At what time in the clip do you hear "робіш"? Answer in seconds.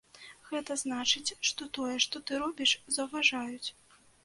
2.47-2.75